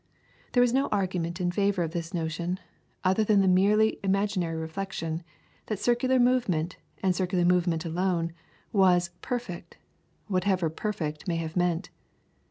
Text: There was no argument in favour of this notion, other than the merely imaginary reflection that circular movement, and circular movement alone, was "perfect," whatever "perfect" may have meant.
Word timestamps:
There 0.53 0.61
was 0.61 0.73
no 0.73 0.87
argument 0.87 1.39
in 1.39 1.51
favour 1.51 1.83
of 1.83 1.91
this 1.91 2.11
notion, 2.11 2.59
other 3.03 3.23
than 3.23 3.41
the 3.41 3.47
merely 3.47 3.99
imaginary 4.03 4.57
reflection 4.57 5.21
that 5.67 5.77
circular 5.77 6.17
movement, 6.17 6.77
and 7.03 7.15
circular 7.15 7.45
movement 7.45 7.85
alone, 7.85 8.33
was 8.73 9.11
"perfect," 9.21 9.77
whatever 10.25 10.71
"perfect" 10.71 11.27
may 11.27 11.35
have 11.35 11.55
meant. 11.55 11.91